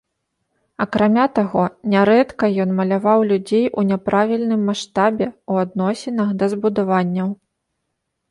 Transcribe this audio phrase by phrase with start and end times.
[0.85, 7.29] Акрамя таго, нярэдка ён маляваў людзей у няправільным маштабе ў адносінах да збудаванняў.